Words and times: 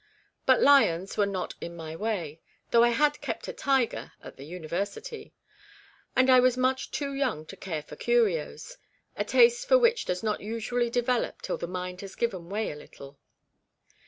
But 0.47 0.63
lions 0.63 1.15
were 1.15 1.27
not 1.27 1.53
in 1.61 1.75
my 1.75 1.95
way 1.95 2.41
(though 2.71 2.83
I 2.83 2.89
had 2.89 3.21
kept 3.21 3.47
a" 3.47 3.53
tiger" 3.53 4.13
at 4.23 4.35
the 4.35 4.45
University), 4.47 5.35
and 6.15 6.27
I 6.27 6.39
was 6.39 6.57
much 6.57 6.89
too 6.89 7.13
young 7.13 7.45
to 7.45 7.55
care 7.55 7.83
for 7.83 7.95
curios, 7.95 8.77
a 9.15 9.23
taste 9.23 9.67
for 9.67 9.77
which 9.77 10.05
does 10.05 10.23
not 10.23 10.41
usually 10.41 10.89
develop 10.89 11.43
till 11.43 11.59
the 11.59 11.67
mind 11.67 12.01
has 12.01 12.15
given 12.15 12.49
way 12.49 12.71
a 12.71 12.75
little. 12.75 13.19